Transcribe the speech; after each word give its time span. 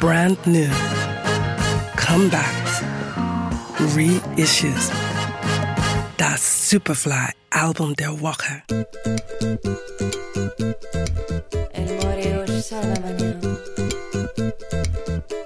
brand 0.00 0.38
new, 0.46 0.68
comebacks, 1.94 2.80
reissues. 3.94 4.88
That 6.16 6.38
Superfly 6.38 7.32
album 7.52 7.92
Der 7.94 8.14
Walker. 8.14 8.62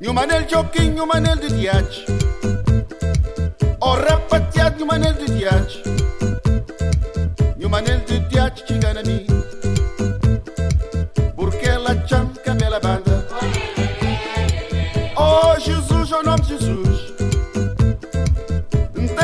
Nyumanel 0.00 0.46
joking, 0.48 0.94
nyumanel 0.94 1.38
didiach. 1.40 2.04
Orapatiat, 3.80 4.78
nyumanel 4.78 5.14
didiach. 5.14 5.72
Nyumanel 7.58 8.00
didiach, 8.06 8.66
chiganani. 8.66 9.41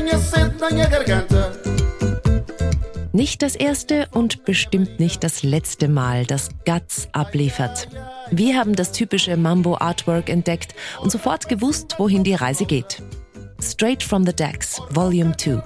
Tenha 0.00 0.18
sede 0.18 0.54
na 0.58 0.70
minha 0.70 0.88
garganta. 0.88 1.52
Nicht 3.12 3.42
das 3.42 3.54
erste 3.54 4.08
und 4.12 4.46
bestimmt 4.46 4.98
nicht 4.98 5.22
das 5.22 5.42
letzte 5.42 5.88
Mal, 5.88 6.24
dass 6.24 6.48
Guts 6.64 7.08
abliefert. 7.12 7.86
Wir 8.30 8.56
haben 8.56 8.74
das 8.74 8.92
typische 8.92 9.36
Mambo 9.36 9.76
Artwork 9.76 10.30
entdeckt 10.30 10.74
und 11.02 11.12
sofort 11.12 11.50
gewusst, 11.50 11.96
wohin 11.98 12.24
die 12.24 12.32
Reise 12.32 12.64
geht. 12.64 13.02
Straight 13.60 14.02
from 14.02 14.24
the 14.24 14.32
Decks, 14.32 14.80
Volume 14.88 15.36
2. 15.36 15.62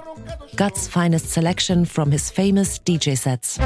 Guts' 0.56 0.89
finest 0.89 1.30
selection 1.30 1.87
from 1.87 2.11
his 2.11 2.28
famous 2.28 2.80
DJ 2.84 3.14
sets. 3.14 3.61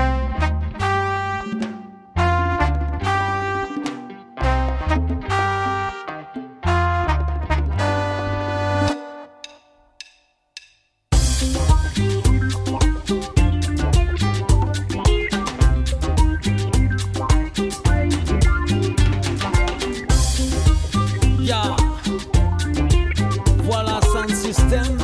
Système. 24.35 24.99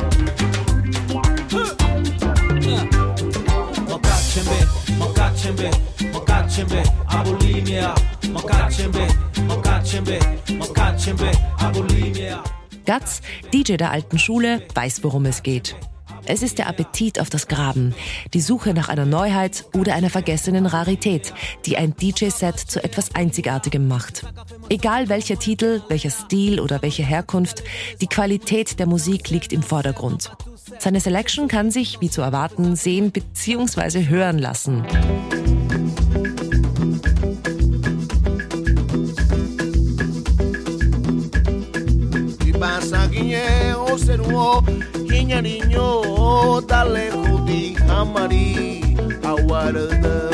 Mokachembe, 3.87 4.67
mokachembe, 4.99 5.71
mokachembe, 6.13 6.83
abulimia. 7.07 7.95
Mokachembe, 8.31 9.07
mokachembe, 9.47 10.19
mokachembe, 10.57 11.31
abulimia. 11.57 12.43
Guts, 12.85 13.21
DJ 13.53 13.77
der 13.77 13.91
alten 13.91 14.19
Schule, 14.19 14.61
weiß, 14.73 15.03
worum 15.03 15.25
es 15.25 15.41
geht. 15.43 15.75
Es 16.27 16.41
ist 16.41 16.57
der 16.57 16.67
Appetit 16.67 17.19
auf 17.19 17.29
das 17.29 17.47
Graben, 17.47 17.93
die 18.33 18.41
Suche 18.41 18.73
nach 18.73 18.89
einer 18.89 19.05
Neuheit 19.05 19.65
oder 19.73 19.93
einer 19.93 20.09
vergessenen 20.09 20.65
Rarität, 20.65 21.33
die 21.65 21.77
ein 21.77 21.95
DJ-Set 21.95 22.59
zu 22.59 22.83
etwas 22.83 23.13
Einzigartigem 23.13 23.87
macht. 23.87 24.23
Egal 24.69 25.09
welcher 25.09 25.37
Titel, 25.37 25.81
welcher 25.87 26.09
Stil 26.09 26.59
oder 26.59 26.81
welche 26.81 27.03
Herkunft, 27.03 27.63
die 28.01 28.07
Qualität 28.07 28.79
der 28.79 28.87
Musik 28.87 29.29
liegt 29.29 29.53
im 29.53 29.61
Vordergrund. 29.61 30.31
Seine 30.79 30.99
Selection 30.99 31.47
kann 31.47 31.69
sich, 31.69 32.01
wie 32.01 32.09
zu 32.09 32.21
erwarten, 32.21 32.75
sehen 32.75 33.11
bzw. 33.11 34.07
hören 34.07 34.39
lassen. 34.39 34.83
Ibasa 43.05 43.07
guinye 43.07 43.75
o 43.75 43.97
seruo 43.97 44.61
Guinya 45.07 45.41
niño 45.41 46.61
Dale 46.67 47.11
judi 47.11 47.75
hamari 47.87 48.81
Awarada 49.23 50.29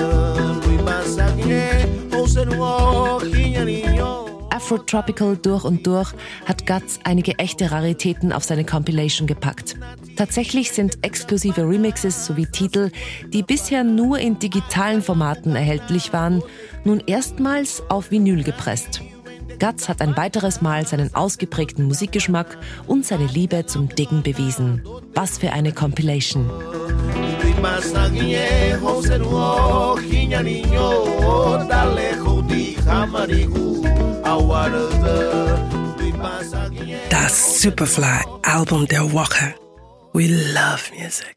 Ibasa 0.73 1.31
guinye 1.35 1.85
o 2.15 2.27
seruo 2.27 3.19
Guinya 3.19 3.65
niño 3.65 4.47
Afro-Tropical 4.51 5.37
durch 5.37 5.63
und 5.63 5.85
durch 5.87 6.13
hat 6.45 6.67
Guts 6.67 6.99
einige 7.03 7.39
echte 7.39 7.71
Raritäten 7.71 8.31
auf 8.31 8.43
seine 8.43 8.63
Compilation 8.63 9.25
gepackt. 9.25 9.75
Tatsächlich 10.17 10.71
sind 10.71 10.99
exklusive 11.03 11.61
Remixes 11.61 12.25
sowie 12.25 12.45
Titel, 12.45 12.91
die 13.29 13.43
bisher 13.43 13.83
nur 13.83 14.19
in 14.19 14.39
digitalen 14.39 15.01
Formaten 15.01 15.55
erhältlich 15.55 16.13
waren, 16.13 16.43
nun 16.83 17.01
erstmals 17.07 17.81
auf 17.89 18.11
Vinyl 18.11 18.43
gepresst. 18.43 19.01
Guts 19.61 19.87
hat 19.87 20.01
ein 20.01 20.17
weiteres 20.17 20.61
Mal 20.61 20.87
seinen 20.87 21.13
ausgeprägten 21.13 21.85
Musikgeschmack 21.85 22.57
und 22.87 23.05
seine 23.05 23.27
Liebe 23.27 23.67
zum 23.67 23.89
Diggen 23.89 24.23
bewiesen. 24.23 24.81
Was 25.13 25.37
für 25.37 25.53
eine 25.53 25.71
Compilation. 25.71 26.49
Das 37.11 37.61
Superfly 37.61 38.19
Album 38.41 38.87
der 38.87 39.13
Woche. 39.13 39.53
We 40.13 40.27
love 40.27 40.91
music. 40.97 41.27